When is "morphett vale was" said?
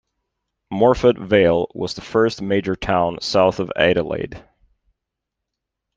0.73-1.93